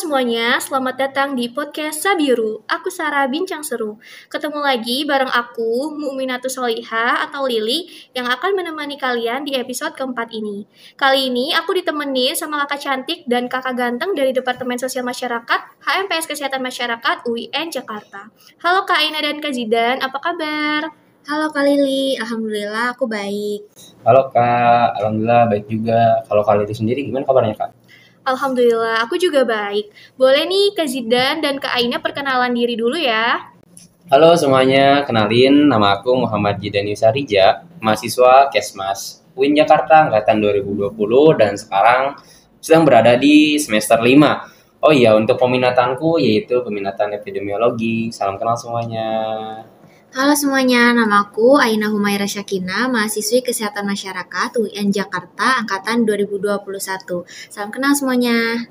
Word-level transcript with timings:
semuanya, 0.00 0.56
selamat 0.56 0.96
datang 0.96 1.36
di 1.36 1.52
podcast 1.52 2.00
Sabiru. 2.00 2.64
Aku 2.64 2.88
Sarah 2.88 3.28
Bincang 3.28 3.60
Seru. 3.60 4.00
Ketemu 4.32 4.64
lagi 4.64 5.04
bareng 5.04 5.28
aku, 5.28 5.92
Mu'minatu 5.92 6.48
Soliha 6.48 7.20
atau 7.28 7.44
Lili, 7.44 7.84
yang 8.16 8.24
akan 8.24 8.56
menemani 8.56 8.96
kalian 8.96 9.44
di 9.44 9.60
episode 9.60 9.92
keempat 9.92 10.32
ini. 10.32 10.64
Kali 10.96 11.28
ini 11.28 11.52
aku 11.52 11.76
ditemenin 11.76 12.32
sama 12.32 12.64
kakak 12.64 12.80
cantik 12.80 13.28
dan 13.28 13.44
kakak 13.52 13.76
ganteng 13.76 14.16
dari 14.16 14.32
Departemen 14.32 14.80
Sosial 14.80 15.04
Masyarakat, 15.04 15.60
HMPS 15.84 16.32
Kesehatan 16.32 16.64
Masyarakat, 16.64 17.28
UIN 17.28 17.68
Jakarta. 17.68 18.32
Halo 18.64 18.88
Kak 18.88 19.04
Aina 19.04 19.20
dan 19.20 19.36
Kak 19.44 19.52
Zidan, 19.52 20.00
apa 20.00 20.16
kabar? 20.16 20.96
Halo 21.28 21.52
Kak 21.52 21.60
Lili, 21.68 22.16
Alhamdulillah 22.16 22.96
aku 22.96 23.04
baik. 23.04 23.68
Halo 24.08 24.32
Kak, 24.32 24.96
Alhamdulillah 24.96 25.52
baik 25.52 25.68
juga. 25.68 26.24
Kalau 26.24 26.40
Kak 26.40 26.56
Lili 26.64 26.72
sendiri 26.72 27.04
gimana 27.04 27.28
kabarnya 27.28 27.52
Kak? 27.52 27.79
Alhamdulillah, 28.20 29.00
aku 29.00 29.16
juga 29.16 29.48
baik. 29.48 29.88
Boleh 30.20 30.44
nih 30.44 30.76
Kak 30.76 30.88
Zidan 30.92 31.40
dan 31.40 31.56
Kak 31.56 31.72
Aina 31.72 32.04
perkenalan 32.04 32.52
diri 32.52 32.76
dulu 32.76 33.00
ya. 33.00 33.48
Halo 34.12 34.36
semuanya, 34.36 35.06
kenalin 35.08 35.70
nama 35.70 35.96
aku 35.96 36.12
Muhammad 36.12 36.60
Jidan 36.60 36.84
Yusarija, 36.90 37.64
mahasiswa 37.80 38.52
Kesmas 38.52 39.24
UIN 39.32 39.56
Jakarta 39.56 40.04
angkatan 40.04 40.42
2020 40.42 40.92
dan 41.40 41.56
sekarang 41.56 42.02
sedang 42.60 42.84
berada 42.84 43.16
di 43.16 43.56
semester 43.56 43.96
5. 43.96 44.84
Oh 44.84 44.92
iya, 44.92 45.16
untuk 45.16 45.40
peminatanku 45.40 46.20
yaitu 46.20 46.60
peminatan 46.60 47.16
epidemiologi. 47.16 48.12
Salam 48.12 48.36
kenal 48.36 48.56
semuanya. 48.60 49.08
Halo 50.10 50.34
semuanya, 50.34 50.90
namaku 50.90 51.54
Aina 51.54 51.86
Humaira 51.86 52.26
Syakina, 52.26 52.90
mahasiswi 52.90 53.46
Kesehatan 53.46 53.86
Masyarakat 53.86 54.58
UIN 54.58 54.90
Jakarta 54.90 55.62
angkatan 55.62 56.02
2021. 56.02 57.22
Salam 57.46 57.70
kenal 57.70 57.94
semuanya. 57.94 58.66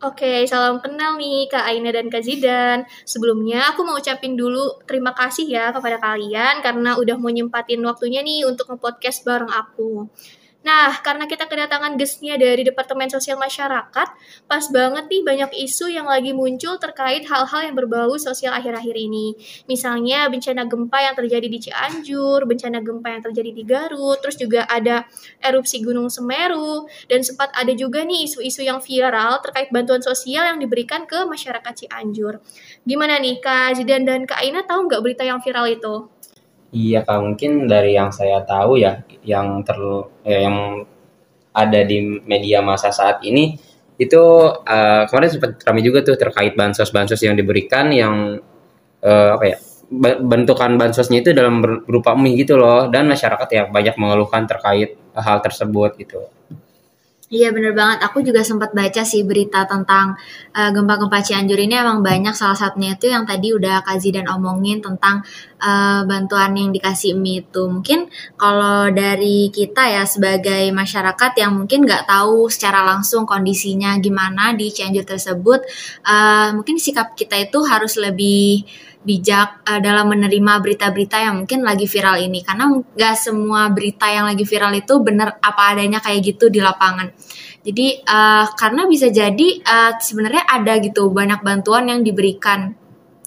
Oke, 0.00 0.48
salam 0.48 0.80
kenal 0.80 1.20
nih 1.20 1.44
Kak 1.52 1.68
Aina 1.68 1.92
dan 1.92 2.08
Kak 2.08 2.24
Zidan. 2.24 2.88
Sebelumnya 3.04 3.68
aku 3.76 3.84
mau 3.84 4.00
ucapin 4.00 4.32
dulu 4.32 4.80
terima 4.88 5.12
kasih 5.12 5.44
ya 5.44 5.76
kepada 5.76 6.00
kalian 6.00 6.64
karena 6.64 6.96
udah 6.96 7.20
mau 7.20 7.28
nyempatin 7.28 7.84
waktunya 7.84 8.24
nih 8.24 8.48
untuk 8.48 8.72
nge-podcast 8.72 9.28
bareng 9.28 9.52
aku. 9.52 10.08
Nah, 10.64 10.96
karena 11.04 11.28
kita 11.28 11.44
kedatangan 11.44 12.00
guestnya 12.00 12.40
dari 12.40 12.64
Departemen 12.64 13.12
Sosial 13.12 13.36
Masyarakat, 13.36 14.08
pas 14.48 14.64
banget 14.72 15.04
nih 15.12 15.20
banyak 15.20 15.50
isu 15.60 15.92
yang 15.92 16.08
lagi 16.08 16.32
muncul 16.32 16.80
terkait 16.80 17.28
hal-hal 17.28 17.60
yang 17.68 17.76
berbau 17.76 18.16
sosial 18.16 18.56
akhir-akhir 18.56 18.96
ini. 18.96 19.36
Misalnya 19.68 20.24
bencana 20.32 20.64
gempa 20.64 21.04
yang 21.04 21.14
terjadi 21.20 21.46
di 21.52 21.58
Cianjur, 21.68 22.48
bencana 22.48 22.80
gempa 22.80 23.08
yang 23.12 23.22
terjadi 23.28 23.50
di 23.52 23.62
Garut, 23.68 24.16
terus 24.24 24.40
juga 24.40 24.64
ada 24.64 25.04
erupsi 25.44 25.84
Gunung 25.84 26.08
Semeru, 26.08 26.88
dan 27.12 27.20
sempat 27.20 27.52
ada 27.52 27.76
juga 27.76 28.00
nih 28.00 28.24
isu-isu 28.24 28.64
yang 28.64 28.80
viral 28.80 29.44
terkait 29.44 29.68
bantuan 29.68 30.00
sosial 30.00 30.48
yang 30.48 30.56
diberikan 30.56 31.04
ke 31.04 31.28
masyarakat 31.28 31.84
Cianjur. 31.84 32.40
Gimana 32.88 33.20
nih, 33.20 33.36
Kak 33.44 33.76
Zidan 33.76 34.08
dan 34.08 34.24
Kak 34.24 34.40
Aina 34.40 34.64
tahu 34.64 34.88
nggak 34.88 35.04
berita 35.04 35.28
yang 35.28 35.44
viral 35.44 35.68
itu? 35.68 36.13
Iya 36.74 37.06
kak, 37.06 37.18
mungkin 37.22 37.70
dari 37.70 37.94
yang 37.94 38.10
saya 38.10 38.42
tahu 38.42 38.82
ya, 38.82 38.98
yang 39.22 39.62
ter 39.62 39.78
ya, 40.26 40.38
yang 40.50 40.82
ada 41.54 41.80
di 41.86 42.02
media 42.26 42.58
masa 42.66 42.90
saat 42.90 43.22
ini 43.22 43.54
itu 43.94 44.18
uh, 44.50 45.06
kemarin 45.06 45.30
sempat 45.30 45.62
ramai 45.62 45.86
juga 45.86 46.02
tuh 46.02 46.18
terkait 46.18 46.58
bansos-bansos 46.58 47.22
yang 47.22 47.38
diberikan 47.38 47.94
yang 47.94 48.42
uh, 49.06 49.30
apa 49.38 49.44
ya 49.54 49.56
bentukan 50.18 50.74
bansosnya 50.74 51.22
itu 51.22 51.30
dalam 51.30 51.62
berupa 51.62 52.18
mie 52.18 52.34
gitu 52.42 52.58
loh 52.58 52.90
dan 52.90 53.06
masyarakat 53.06 53.48
ya 53.54 53.62
banyak 53.70 53.94
mengeluhkan 53.94 54.50
terkait 54.50 54.98
hal 55.14 55.38
tersebut 55.38 55.94
gitu. 56.02 56.26
Iya 57.34 57.50
bener 57.50 57.74
banget, 57.74 57.98
aku 58.06 58.22
juga 58.22 58.46
sempat 58.46 58.70
baca 58.78 59.02
sih 59.02 59.26
berita 59.26 59.66
tentang 59.66 60.14
uh, 60.54 60.70
gempa-gempa 60.70 61.18
Cianjur 61.18 61.58
ini. 61.58 61.74
Emang 61.74 61.98
banyak. 61.98 62.30
Salah 62.30 62.54
satunya 62.54 62.94
itu 62.94 63.10
yang 63.10 63.26
tadi 63.26 63.50
udah 63.50 63.82
Kazi 63.82 64.14
dan 64.14 64.30
omongin 64.30 64.78
tentang 64.78 65.26
uh, 65.58 66.06
bantuan 66.06 66.54
yang 66.54 66.70
dikasih 66.70 67.18
mie 67.18 67.42
itu. 67.42 67.66
Mungkin 67.66 68.06
kalau 68.38 68.86
dari 68.94 69.50
kita 69.50 69.82
ya 69.82 70.06
sebagai 70.06 70.70
masyarakat 70.70 71.32
yang 71.42 71.58
mungkin 71.58 71.82
nggak 71.82 72.06
tahu 72.06 72.46
secara 72.46 72.86
langsung 72.86 73.26
kondisinya 73.26 73.98
gimana 73.98 74.54
di 74.54 74.70
Cianjur 74.70 75.02
tersebut, 75.02 75.66
uh, 76.06 76.54
mungkin 76.54 76.78
sikap 76.78 77.18
kita 77.18 77.34
itu 77.34 77.58
harus 77.66 77.98
lebih 77.98 78.62
bijak 79.04 79.62
uh, 79.68 79.78
dalam 79.78 80.10
menerima 80.10 80.64
berita-berita 80.64 81.20
yang 81.20 81.44
mungkin 81.44 81.60
lagi 81.62 81.84
viral 81.84 82.18
ini. 82.18 82.40
Karena 82.40 82.72
nggak 82.72 83.14
semua 83.14 83.68
berita 83.70 84.08
yang 84.10 84.26
lagi 84.26 84.42
viral 84.42 84.72
itu 84.74 84.98
benar 85.04 85.36
apa 85.38 85.76
adanya 85.76 86.00
kayak 86.00 86.34
gitu 86.34 86.48
di 86.48 86.58
lapangan. 86.58 87.12
Jadi 87.64 88.02
uh, 88.04 88.44
karena 88.56 88.88
bisa 88.88 89.12
jadi 89.12 89.48
uh, 89.62 89.92
sebenarnya 90.00 90.44
ada 90.48 90.80
gitu 90.80 91.12
banyak 91.12 91.40
bantuan 91.44 91.86
yang 91.92 92.00
diberikan. 92.00 92.74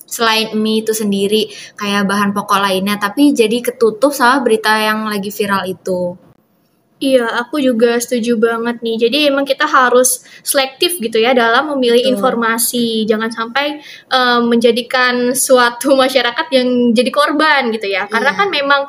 Selain 0.07 0.55
mie 0.55 0.81
itu 0.81 0.95
sendiri 0.95 1.51
kayak 1.75 2.07
bahan 2.07 2.31
pokok 2.31 2.63
lainnya 2.63 2.95
tapi 2.95 3.35
jadi 3.35 3.59
ketutup 3.59 4.15
sama 4.15 4.39
berita 4.39 4.71
yang 4.79 5.03
lagi 5.03 5.27
viral 5.27 5.67
itu 5.67 6.26
Iya, 6.97 7.30
aku 7.46 7.62
juga 7.62 8.02
setuju 8.02 8.41
banget 8.41 8.81
nih. 8.81 8.97
Jadi 8.97 9.18
emang 9.30 9.46
kita 9.46 9.69
harus 9.69 10.25
selektif 10.41 10.97
gitu 10.97 11.22
ya 11.22 11.38
dalam 11.38 11.69
memilih 11.78 12.02
Betul. 12.02 12.13
informasi. 12.18 13.06
Jangan 13.06 13.30
sampai 13.30 13.78
um, 14.09 14.50
menjadikan 14.50 15.38
suatu 15.38 15.94
masyarakat 16.03 16.47
yang 16.50 16.97
jadi 16.97 17.12
korban 17.13 17.69
gitu 17.69 17.86
ya. 17.86 18.09
Karena 18.09 18.34
iya. 18.34 18.40
kan 18.41 18.47
memang 18.50 18.81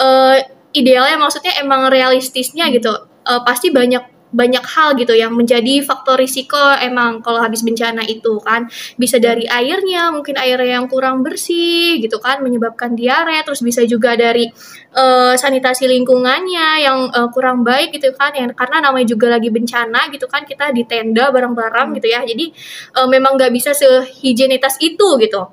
uh, 0.00 0.36
idealnya 0.72 1.20
maksudnya 1.20 1.52
emang 1.60 1.92
realistisnya 1.92 2.72
gitu. 2.72 2.96
Uh, 3.28 3.44
pasti 3.44 3.68
banyak 3.68 4.09
banyak 4.30 4.62
hal 4.62 4.94
gitu 4.94 5.10
yang 5.14 5.34
menjadi 5.34 5.82
faktor 5.82 6.18
risiko 6.18 6.58
emang 6.78 7.18
kalau 7.20 7.42
habis 7.42 7.66
bencana 7.66 8.06
itu 8.06 8.38
kan. 8.42 8.70
Bisa 8.94 9.18
dari 9.18 9.44
airnya 9.50 10.14
mungkin 10.14 10.38
airnya 10.38 10.80
yang 10.80 10.86
kurang 10.86 11.26
bersih 11.26 11.98
gitu 11.98 12.22
kan 12.22 12.40
menyebabkan 12.40 12.94
diare. 12.94 13.42
Terus 13.42 13.60
bisa 13.60 13.82
juga 13.84 14.14
dari 14.14 14.46
uh, 14.94 15.34
sanitasi 15.34 15.90
lingkungannya 15.90 16.68
yang 16.86 16.98
uh, 17.10 17.28
kurang 17.34 17.66
baik 17.66 17.94
gitu 17.94 18.14
kan. 18.14 18.32
Yang 18.32 18.54
karena 18.54 18.78
namanya 18.90 19.06
juga 19.10 19.26
lagi 19.34 19.50
bencana 19.50 20.08
gitu 20.14 20.30
kan 20.30 20.46
kita 20.46 20.70
di 20.70 20.86
tenda 20.86 21.28
bareng-bareng 21.34 21.98
gitu 21.98 22.08
ya. 22.08 22.22
Jadi 22.22 22.54
uh, 22.96 23.08
memang 23.10 23.34
nggak 23.34 23.52
bisa 23.52 23.74
sehigienitas 23.74 24.78
itu 24.78 25.18
gitu. 25.18 25.50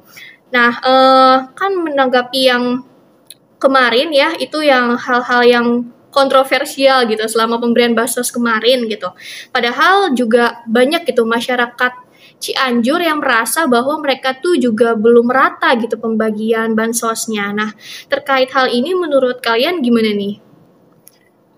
Nah 0.54 0.72
uh, 0.80 1.36
kan 1.52 1.72
menanggapi 1.76 2.42
yang 2.46 2.86
kemarin 3.58 4.14
ya 4.14 4.38
itu 4.38 4.62
yang 4.62 4.94
hal-hal 4.96 5.42
yang 5.42 5.68
kontroversial 6.10 7.06
gitu 7.06 7.24
selama 7.28 7.60
pemberian 7.62 7.94
bansos 7.94 8.32
kemarin 8.32 8.88
gitu. 8.88 9.12
Padahal 9.52 10.16
juga 10.16 10.64
banyak 10.66 11.06
gitu 11.08 11.28
masyarakat 11.28 12.08
Cianjur 12.38 13.02
yang 13.02 13.18
merasa 13.18 13.66
bahwa 13.66 13.98
mereka 13.98 14.38
tuh 14.38 14.62
juga 14.62 14.94
belum 14.94 15.26
rata 15.26 15.74
gitu 15.82 15.98
pembagian 15.98 16.78
bansosnya. 16.78 17.50
Nah, 17.50 17.74
terkait 18.14 18.54
hal 18.54 18.70
ini 18.70 18.94
menurut 18.94 19.42
kalian 19.42 19.82
gimana 19.82 20.14
nih? 20.14 20.38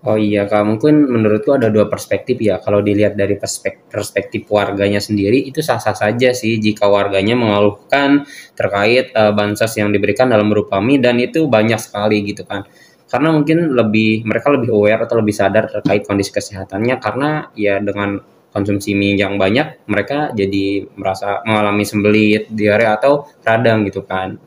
Oh 0.00 0.16
iya 0.16 0.48
kak, 0.48 0.64
mungkin 0.64 1.04
menurutku 1.12 1.52
ada 1.52 1.68
dua 1.68 1.84
perspektif 1.84 2.40
ya. 2.40 2.56
Kalau 2.64 2.80
dilihat 2.80 3.20
dari 3.20 3.36
perspektif, 3.36 3.84
perspektif 3.92 4.48
warganya 4.48 4.96
sendiri 4.96 5.44
itu 5.44 5.60
sah-sah 5.60 5.92
saja 5.92 6.32
sih 6.32 6.56
jika 6.56 6.88
warganya 6.88 7.36
mengeluhkan 7.36 8.24
terkait 8.56 9.12
uh, 9.12 9.36
bansos 9.36 9.76
yang 9.76 9.92
diberikan 9.92 10.32
dalam 10.32 10.48
berupa 10.48 10.80
mie 10.80 10.96
dan 10.96 11.20
itu 11.20 11.44
banyak 11.44 11.76
sekali 11.76 12.24
gitu 12.24 12.48
kan 12.48 12.64
karena 13.10 13.34
mungkin 13.34 13.74
lebih 13.74 14.22
mereka 14.22 14.54
lebih 14.54 14.70
aware 14.70 15.02
atau 15.02 15.18
lebih 15.18 15.34
sadar 15.34 15.66
terkait 15.66 16.06
kondisi 16.06 16.30
kesehatannya 16.30 17.02
karena 17.02 17.50
ya 17.58 17.82
dengan 17.82 18.22
konsumsi 18.54 18.94
mie 18.94 19.18
yang 19.18 19.34
banyak 19.34 19.86
mereka 19.90 20.30
jadi 20.34 20.86
merasa 20.94 21.42
mengalami 21.42 21.82
sembelit, 21.82 22.50
diare 22.50 22.86
atau 22.86 23.26
radang 23.42 23.82
gitu 23.86 24.06
kan. 24.06 24.38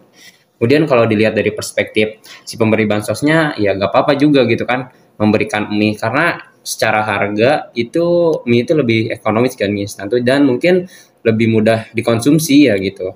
Kemudian 0.59 0.87
kalau 0.87 1.03
dilihat 1.03 1.35
dari 1.35 1.51
perspektif 1.51 2.23
si 2.23 2.55
pemberi 2.55 2.87
bansosnya 2.87 3.59
ya 3.59 3.75
gak 3.75 3.91
apa-apa 3.91 4.15
juga 4.15 4.47
gitu 4.47 4.63
kan 4.63 4.87
memberikan 5.19 5.67
mie 5.67 5.99
karena 5.99 6.39
secara 6.63 7.03
harga 7.03 7.67
itu 7.75 8.39
mie 8.47 8.63
itu 8.63 8.71
lebih 8.71 9.11
ekonomis 9.11 9.59
kan 9.59 9.67
mie 9.67 9.83
instan 9.83 10.07
dan 10.23 10.47
mungkin 10.47 10.87
lebih 11.27 11.51
mudah 11.51 11.91
dikonsumsi 11.91 12.71
ya 12.71 12.79
gitu. 12.79 13.11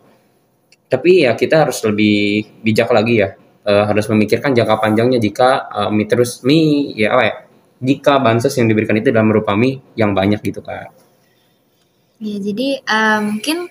Tapi 0.88 1.24
ya 1.24 1.40
kita 1.40 1.68
harus 1.68 1.80
lebih 1.88 2.48
bijak 2.64 2.92
lagi 2.92 3.24
ya 3.24 3.32
uh, 3.68 3.84
harus 3.86 4.08
memikirkan 4.08 4.56
jangka 4.56 4.80
panjangnya 4.80 5.20
jika 5.20 5.68
uh, 5.68 5.90
mie 5.92 6.08
terus 6.08 6.42
mie 6.48 6.96
ya 6.96 7.14
apa 7.14 7.24
ya 7.28 7.36
jika 7.84 8.18
bansos 8.18 8.56
yang 8.58 8.72
diberikan 8.72 8.98
itu 8.98 9.12
dalam 9.14 9.30
berupa 9.30 9.54
mie 9.54 9.84
yang 9.94 10.16
banyak 10.16 10.42
gitu 10.42 10.64
kak. 10.64 10.90
Ya 12.18 12.38
jadi 12.42 12.82
uh, 12.82 13.20
mungkin 13.22 13.70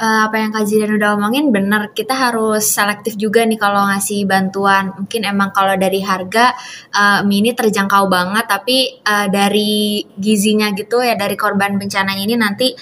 uh, 0.00 0.20
apa 0.30 0.36
yang 0.40 0.50
Kak 0.56 0.64
Zidan 0.64 0.96
udah 0.96 1.20
omongin 1.20 1.52
benar. 1.52 1.92
Kita 1.92 2.16
harus 2.16 2.64
selektif 2.64 3.20
juga 3.20 3.44
nih 3.44 3.60
kalau 3.60 3.84
ngasih 3.92 4.24
bantuan. 4.24 4.96
Mungkin 4.96 5.28
emang 5.28 5.52
kalau 5.52 5.76
dari 5.76 6.00
harga 6.00 6.56
uh, 6.96 7.20
mie 7.28 7.44
ini 7.44 7.50
terjangkau 7.52 8.08
banget 8.08 8.48
tapi 8.48 9.04
uh, 9.04 9.28
dari 9.28 10.00
gizinya 10.16 10.72
gitu 10.72 11.04
ya 11.04 11.12
dari 11.12 11.36
korban 11.36 11.76
bencana 11.76 12.16
ini 12.16 12.34
nanti 12.40 12.72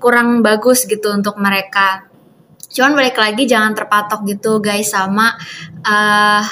kurang 0.00 0.40
bagus 0.40 0.88
gitu 0.88 1.12
untuk 1.12 1.36
mereka 1.36 2.09
cuman 2.70 2.94
balik 2.94 3.18
lagi 3.18 3.50
jangan 3.50 3.74
terpatok 3.74 4.22
gitu 4.30 4.62
guys 4.62 4.94
sama 4.94 5.34
uh, 5.82 6.42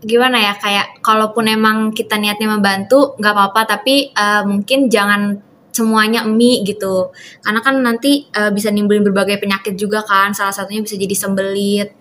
gimana 0.00 0.38
ya 0.40 0.54
kayak 0.56 1.02
kalaupun 1.04 1.50
emang 1.50 1.90
kita 1.92 2.16
niatnya 2.16 2.48
membantu 2.56 3.18
nggak 3.18 3.34
apa-apa 3.34 3.78
tapi 3.78 4.14
uh, 4.14 4.46
mungkin 4.46 4.88
jangan 4.88 5.48
semuanya 5.78 6.26
mie 6.26 6.66
gitu. 6.66 7.14
Karena 7.38 7.60
kan 7.62 7.78
nanti 7.78 8.26
uh, 8.34 8.50
bisa 8.50 8.74
nimbulin 8.74 9.06
berbagai 9.06 9.38
penyakit 9.38 9.78
juga 9.78 10.02
kan 10.02 10.34
salah 10.34 10.50
satunya 10.50 10.82
bisa 10.82 10.98
jadi 10.98 11.14
sembelit 11.14 11.94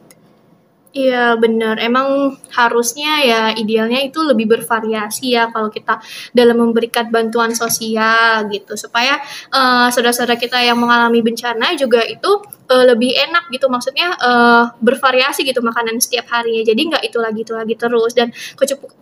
Iya 0.98 1.38
benar, 1.38 1.78
emang 1.78 2.34
harusnya 2.50 3.22
ya 3.22 3.42
idealnya 3.54 4.02
itu 4.02 4.18
lebih 4.26 4.50
bervariasi 4.50 5.38
ya 5.38 5.54
kalau 5.54 5.70
kita 5.70 6.02
dalam 6.34 6.58
memberikan 6.58 7.14
bantuan 7.14 7.54
sosial 7.54 8.50
gitu. 8.50 8.74
Supaya 8.74 9.22
uh, 9.54 9.94
saudara-saudara 9.94 10.42
kita 10.42 10.58
yang 10.58 10.82
mengalami 10.82 11.22
bencana 11.22 11.78
juga 11.78 12.02
itu 12.02 12.42
uh, 12.74 12.86
lebih 12.90 13.14
enak 13.14 13.46
gitu. 13.54 13.70
Maksudnya 13.70 14.18
uh, 14.18 14.74
bervariasi 14.82 15.46
gitu 15.46 15.62
makanan 15.62 16.02
setiap 16.02 16.34
harinya. 16.34 16.66
Jadi 16.66 16.82
nggak 16.90 17.04
itu 17.06 17.18
lagi 17.22 17.40
itu 17.46 17.54
lagi 17.54 17.76
terus. 17.78 18.18
Dan 18.18 18.34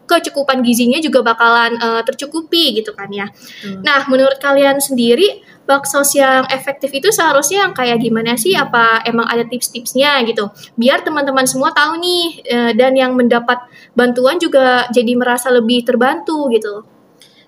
kecukupan 0.04 0.60
gizinya 0.68 1.00
juga 1.00 1.24
bakalan 1.24 1.80
uh, 1.80 2.04
tercukupi 2.04 2.76
gitu 2.84 2.92
kan 2.92 3.08
ya. 3.08 3.32
Hmm. 3.64 3.88
Nah 3.88 4.04
menurut 4.12 4.36
kalian 4.44 4.84
sendiri 4.84 5.55
baksos 5.66 6.14
yang 6.16 6.46
efektif 6.54 6.94
itu 6.94 7.10
seharusnya 7.10 7.68
yang 7.68 7.74
kayak 7.74 8.00
gimana 8.02 8.38
sih? 8.38 8.54
Apa 8.54 9.04
emang 9.04 9.26
ada 9.28 9.44
tips-tipsnya 9.46 10.22
gitu? 10.30 10.50
Biar 10.78 11.02
teman-teman 11.02 11.46
semua 11.50 11.74
tahu 11.74 11.98
nih 12.00 12.24
eh, 12.46 12.72
dan 12.78 12.94
yang 12.96 13.18
mendapat 13.18 13.66
bantuan 13.98 14.38
juga 14.38 14.88
jadi 14.94 15.14
merasa 15.18 15.50
lebih 15.50 15.84
terbantu 15.84 16.48
gitu. 16.54 16.95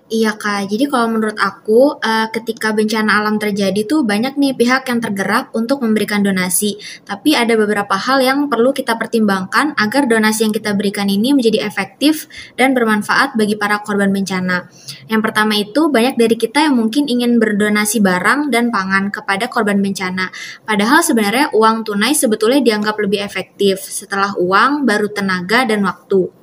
Iya 0.08 0.40
kak, 0.40 0.72
jadi 0.72 0.88
kalau 0.88 1.20
menurut 1.20 1.36
aku 1.36 2.00
uh, 2.00 2.32
ketika 2.32 2.72
bencana 2.72 3.20
alam 3.20 3.36
terjadi 3.36 3.84
tuh 3.84 4.08
banyak 4.08 4.40
nih 4.40 4.56
pihak 4.56 4.88
yang 4.88 5.04
tergerak 5.04 5.52
untuk 5.52 5.84
memberikan 5.84 6.24
donasi. 6.24 6.80
Tapi 7.04 7.36
ada 7.36 7.52
beberapa 7.60 7.92
hal 7.92 8.24
yang 8.24 8.48
perlu 8.48 8.72
kita 8.72 8.96
pertimbangkan 8.96 9.76
agar 9.76 10.08
donasi 10.08 10.48
yang 10.48 10.56
kita 10.56 10.72
berikan 10.72 11.12
ini 11.12 11.36
menjadi 11.36 11.60
efektif 11.60 12.24
dan 12.56 12.72
bermanfaat 12.72 13.36
bagi 13.36 13.60
para 13.60 13.84
korban 13.84 14.08
bencana. 14.08 14.72
Yang 15.12 15.20
pertama 15.28 15.60
itu 15.60 15.92
banyak 15.92 16.16
dari 16.16 16.40
kita 16.40 16.64
yang 16.64 16.80
mungkin 16.80 17.04
ingin 17.04 17.36
berdonasi 17.36 18.00
barang 18.00 18.48
dan 18.48 18.72
pangan 18.72 19.12
kepada 19.12 19.52
korban 19.52 19.84
bencana. 19.84 20.32
Padahal 20.64 21.04
sebenarnya 21.04 21.52
uang 21.52 21.84
tunai 21.84 22.16
sebetulnya 22.16 22.64
dianggap 22.64 22.96
lebih 22.96 23.20
efektif. 23.20 23.84
Setelah 23.84 24.32
uang 24.40 24.88
baru 24.88 25.12
tenaga 25.12 25.68
dan 25.68 25.84
waktu 25.84 26.37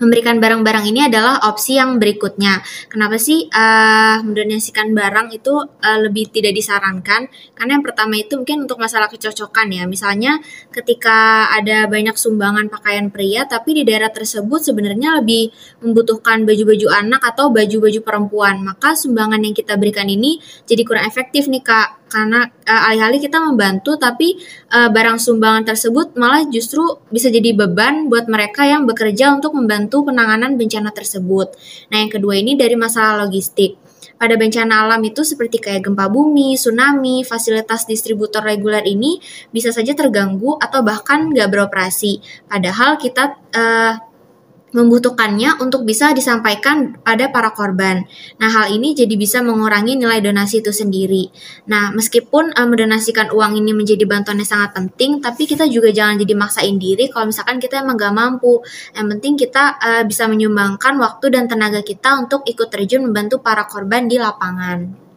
memberikan 0.00 0.40
barang-barang 0.40 0.84
ini 0.88 1.06
adalah 1.06 1.44
opsi 1.46 1.76
yang 1.76 2.00
berikutnya. 2.00 2.64
Kenapa 2.88 3.20
sih 3.20 3.46
uh, 3.52 4.24
mendonasikan 4.24 4.96
barang 4.96 5.36
itu 5.36 5.52
uh, 5.60 5.98
lebih 6.00 6.32
tidak 6.32 6.56
disarankan? 6.56 7.28
Karena 7.52 7.78
yang 7.78 7.84
pertama 7.84 8.16
itu 8.16 8.40
mungkin 8.40 8.64
untuk 8.64 8.80
masalah 8.80 9.12
kecocokan 9.12 9.68
ya. 9.70 9.84
Misalnya 9.84 10.40
ketika 10.72 11.52
ada 11.52 11.84
banyak 11.86 12.16
sumbangan 12.16 12.72
pakaian 12.72 13.12
pria 13.12 13.44
tapi 13.44 13.76
di 13.76 13.82
daerah 13.84 14.08
tersebut 14.08 14.72
sebenarnya 14.72 15.20
lebih 15.20 15.52
membutuhkan 15.84 16.48
baju-baju 16.48 16.88
anak 16.96 17.20
atau 17.20 17.52
baju-baju 17.52 18.00
perempuan, 18.00 18.64
maka 18.64 18.96
sumbangan 18.96 19.44
yang 19.44 19.52
kita 19.52 19.76
berikan 19.76 20.08
ini 20.08 20.40
jadi 20.64 20.82
kurang 20.82 21.04
efektif 21.04 21.44
nih 21.44 21.60
Kak 21.60 21.99
karena 22.10 22.50
uh, 22.66 22.90
alih-alih 22.90 23.22
kita 23.22 23.38
membantu 23.38 23.94
tapi 23.94 24.34
uh, 24.74 24.90
barang 24.90 25.22
sumbangan 25.22 25.62
tersebut 25.62 26.18
malah 26.18 26.42
justru 26.50 26.82
bisa 27.08 27.30
jadi 27.30 27.54
beban 27.54 28.10
buat 28.10 28.26
mereka 28.26 28.66
yang 28.66 28.84
bekerja 28.84 29.30
untuk 29.30 29.54
membantu 29.54 30.02
penanganan 30.10 30.58
bencana 30.58 30.90
tersebut. 30.90 31.54
Nah, 31.94 32.02
yang 32.02 32.10
kedua 32.10 32.34
ini 32.36 32.58
dari 32.58 32.74
masalah 32.74 33.22
logistik. 33.24 33.78
Pada 34.20 34.36
bencana 34.36 34.84
alam 34.84 35.00
itu 35.00 35.24
seperti 35.24 35.56
kayak 35.64 35.88
gempa 35.88 36.12
bumi, 36.12 36.52
tsunami, 36.52 37.24
fasilitas 37.24 37.88
distributor 37.88 38.44
reguler 38.44 38.84
ini 38.84 39.16
bisa 39.48 39.72
saja 39.72 39.96
terganggu 39.96 40.60
atau 40.60 40.84
bahkan 40.84 41.32
nggak 41.32 41.48
beroperasi. 41.48 42.20
Padahal 42.44 43.00
kita 43.00 43.40
uh, 43.56 44.09
membutuhkannya 44.70 45.58
untuk 45.58 45.82
bisa 45.82 46.14
disampaikan 46.14 46.98
pada 47.02 47.30
para 47.30 47.50
korban. 47.50 48.06
Nah, 48.38 48.48
hal 48.50 48.70
ini 48.70 48.94
jadi 48.94 49.14
bisa 49.18 49.42
mengurangi 49.42 49.98
nilai 49.98 50.22
donasi 50.22 50.62
itu 50.62 50.70
sendiri. 50.70 51.30
Nah, 51.66 51.90
meskipun 51.90 52.54
uh, 52.54 52.66
mendonasikan 52.66 53.34
uang 53.34 53.58
ini 53.58 53.74
menjadi 53.74 54.06
bantuan 54.06 54.38
yang 54.38 54.50
sangat 54.50 54.74
penting, 54.74 55.18
tapi 55.18 55.46
kita 55.46 55.66
juga 55.66 55.90
jangan 55.90 56.18
jadi 56.22 56.34
maksain 56.38 56.76
diri 56.78 57.10
kalau 57.10 57.30
misalkan 57.30 57.58
kita 57.58 57.82
emang 57.82 57.98
gak 57.98 58.14
mampu. 58.14 58.62
Yang 58.94 59.06
penting 59.18 59.32
kita 59.38 59.64
uh, 59.78 60.02
bisa 60.06 60.30
menyumbangkan 60.30 60.94
waktu 60.98 61.26
dan 61.34 61.50
tenaga 61.50 61.82
kita 61.82 62.22
untuk 62.22 62.46
ikut 62.46 62.68
terjun 62.70 63.06
membantu 63.06 63.42
para 63.42 63.66
korban 63.66 64.06
di 64.06 64.16
lapangan. 64.18 65.10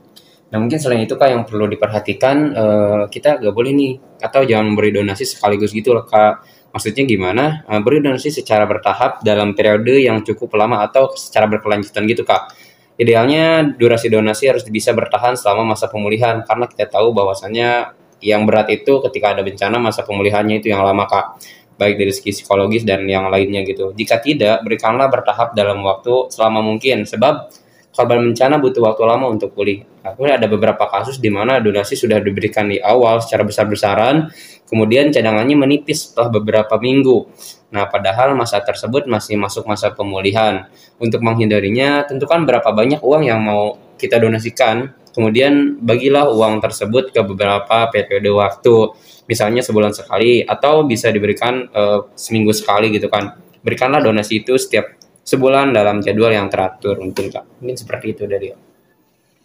Nah 0.54 0.62
mungkin 0.62 0.78
selain 0.78 1.02
itu 1.10 1.18
kak 1.18 1.34
yang 1.34 1.50
perlu 1.50 1.66
diperhatikan 1.66 2.38
uh, 2.54 3.04
kita 3.10 3.42
gak 3.42 3.54
boleh 3.58 3.74
nih 3.74 3.94
atau 4.22 4.46
jangan 4.46 4.70
memberi 4.70 4.94
donasi 4.94 5.26
sekaligus 5.26 5.74
gitu 5.74 5.98
loh 5.98 6.06
kak 6.06 6.46
Maksudnya 6.74 7.06
gimana? 7.06 7.62
Uh, 7.70 7.80
beri 7.86 8.02
donasi 8.02 8.34
secara 8.34 8.66
bertahap 8.66 9.22
dalam 9.22 9.54
periode 9.54 10.02
yang 10.02 10.26
cukup 10.26 10.58
lama 10.58 10.82
atau 10.82 11.14
secara 11.14 11.46
berkelanjutan 11.46 12.04
gitu 12.10 12.26
kak. 12.26 12.50
Idealnya 12.98 13.74
durasi 13.78 14.10
donasi 14.10 14.50
harus 14.50 14.66
bisa 14.66 14.94
bertahan 14.94 15.38
selama 15.38 15.74
masa 15.78 15.90
pemulihan 15.90 16.42
karena 16.46 16.66
kita 16.66 16.90
tahu 16.90 17.14
bahwasannya 17.14 17.94
yang 18.22 18.46
berat 18.50 18.70
itu 18.74 19.02
ketika 19.10 19.38
ada 19.38 19.42
bencana 19.46 19.78
masa 19.78 20.02
pemulihannya 20.06 20.62
itu 20.62 20.74
yang 20.74 20.82
lama 20.82 21.06
kak 21.06 21.42
baik 21.78 21.98
dari 21.98 22.14
segi 22.14 22.42
psikologis 22.42 22.86
dan 22.86 23.06
yang 23.10 23.28
lainnya 23.28 23.66
gitu. 23.66 23.92
Jika 23.98 24.22
tidak, 24.22 24.62
berikanlah 24.62 25.10
bertahap 25.10 25.58
dalam 25.58 25.82
waktu 25.82 26.30
selama 26.30 26.62
mungkin 26.62 27.04
sebab 27.04 27.50
korban 27.94 28.34
bencana 28.34 28.58
butuh 28.58 28.82
waktu 28.82 29.04
lama 29.06 29.26
untuk 29.30 29.54
pulih. 29.54 29.86
Kemudian 30.02 30.42
ada 30.42 30.50
beberapa 30.50 30.86
kasus 30.90 31.22
di 31.22 31.30
mana 31.30 31.62
donasi 31.62 31.94
sudah 31.98 32.20
diberikan 32.20 32.68
di 32.68 32.82
awal 32.82 33.22
secara 33.22 33.46
besar-besaran, 33.46 34.30
kemudian 34.74 35.14
cadangannya 35.14 35.54
menipis 35.54 36.10
setelah 36.10 36.34
beberapa 36.34 36.82
minggu. 36.82 37.30
Nah, 37.70 37.86
padahal 37.86 38.34
masa 38.34 38.58
tersebut 38.66 39.06
masih 39.06 39.38
masuk 39.38 39.70
masa 39.70 39.94
pemulihan. 39.94 40.66
Untuk 40.98 41.22
menghindarinya, 41.22 42.10
tentukan 42.10 42.42
berapa 42.50 42.66
banyak 42.74 43.06
uang 43.06 43.30
yang 43.30 43.38
mau 43.46 43.78
kita 44.02 44.18
donasikan, 44.18 44.90
kemudian 45.14 45.78
bagilah 45.78 46.34
uang 46.34 46.58
tersebut 46.58 47.14
ke 47.14 47.22
beberapa 47.22 47.86
periode 47.94 48.34
waktu, 48.34 48.98
misalnya 49.30 49.62
sebulan 49.62 49.94
sekali 49.94 50.42
atau 50.42 50.82
bisa 50.90 51.14
diberikan 51.14 51.70
uh, 51.70 52.10
seminggu 52.18 52.50
sekali 52.50 52.90
gitu 52.90 53.14
kan. 53.14 53.38
Berikanlah 53.62 54.02
donasi 54.02 54.42
itu 54.42 54.58
setiap 54.58 54.98
sebulan 55.24 55.72
dalam 55.72 56.04
jadwal 56.04 56.36
yang 56.36 56.52
teratur 56.52 57.00
mungkin 57.00 57.32
kak 57.32 57.48
mungkin 57.64 57.80
seperti 57.80 58.12
itu 58.12 58.24
dari 58.28 58.52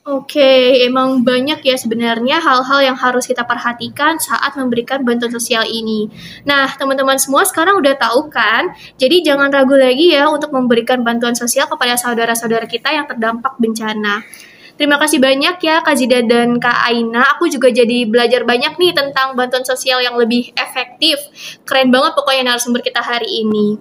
Oke, 0.08 0.88
emang 0.88 1.20
banyak 1.20 1.60
ya 1.60 1.76
sebenarnya 1.76 2.40
hal-hal 2.40 2.81
yang 2.81 2.96
harus 2.96 3.28
kita 3.28 3.44
perhatikan 3.44 4.16
saat 4.16 4.56
memberikan 4.56 5.05
bantuan 5.05 5.28
sosial 5.28 5.69
ini. 5.69 6.08
Nah, 6.49 6.64
teman-teman 6.81 7.20
semua 7.20 7.44
sekarang 7.44 7.76
udah 7.76 7.93
tahu 7.93 8.32
kan? 8.32 8.72
Jadi 8.96 9.20
jangan 9.20 9.52
ragu 9.52 9.76
lagi 9.76 10.16
ya 10.16 10.32
untuk 10.32 10.49
memberikan 10.56 11.05
bantuan 11.05 11.37
sosial 11.37 11.69
kepada 11.69 12.00
saudara-saudara 12.00 12.64
kita 12.64 12.88
yang 12.88 13.05
terdampak 13.05 13.60
bencana. 13.60 14.25
Terima 14.80 14.97
kasih 14.97 15.21
banyak 15.21 15.61
ya 15.61 15.85
Kak 15.85 16.00
Zida 16.00 16.25
dan 16.25 16.56
Kak 16.56 16.88
Aina. 16.88 17.37
Aku 17.37 17.44
juga 17.52 17.68
jadi 17.68 18.09
belajar 18.09 18.49
banyak 18.49 18.80
nih 18.80 18.97
tentang 18.97 19.37
bantuan 19.37 19.68
sosial 19.68 20.00
yang 20.00 20.16
lebih 20.16 20.56
efektif. 20.56 21.21
Keren 21.68 21.92
banget 21.92 22.16
pokoknya 22.16 22.56
narasumber 22.56 22.80
kita 22.80 23.04
hari 23.04 23.44
ini. 23.44 23.76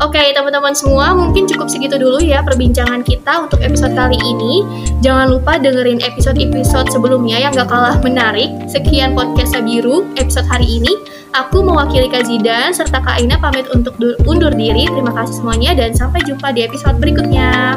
Oke, 0.00 0.16
okay, 0.16 0.32
teman-teman 0.32 0.72
semua, 0.72 1.12
mungkin 1.12 1.44
cukup 1.44 1.68
segitu 1.68 2.00
dulu 2.00 2.24
ya 2.24 2.40
perbincangan 2.40 3.04
kita 3.04 3.44
untuk 3.44 3.60
episode 3.60 3.92
kali 3.92 4.16
ini. 4.16 4.64
Jangan 5.04 5.28
lupa 5.28 5.60
dengerin 5.60 6.00
episode-episode 6.00 6.88
sebelumnya 6.88 7.36
yang 7.36 7.52
gak 7.52 7.68
kalah 7.68 8.00
menarik. 8.00 8.48
Sekian 8.64 9.12
podcast 9.12 9.52
Sabiru 9.52 10.08
episode 10.16 10.48
hari 10.48 10.80
ini. 10.80 10.88
Aku 11.36 11.60
mewakili 11.60 12.08
Kak 12.08 12.24
Zidan 12.24 12.72
serta 12.72 13.04
Kak 13.04 13.20
Aina 13.20 13.36
pamit 13.36 13.68
untuk 13.76 13.92
undur 14.24 14.56
diri. 14.56 14.88
Terima 14.88 15.12
kasih 15.12 15.44
semuanya 15.44 15.76
dan 15.76 15.92
sampai 15.92 16.24
jumpa 16.24 16.48
di 16.56 16.64
episode 16.64 16.96
berikutnya. 16.96 17.76